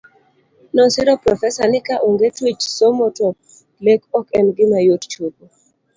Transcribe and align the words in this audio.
Nosiro 0.73 1.13
Profesa 1.23 1.61
ni 1.71 1.79
ka 1.87 1.95
onge 2.07 2.27
tweche 2.37 2.67
somo 2.77 3.05
to 3.17 3.27
lek 3.85 4.01
ok 4.19 4.25
en 4.39 4.47
gima 4.55 4.77
yot 4.87 5.03
chopo 5.11 5.43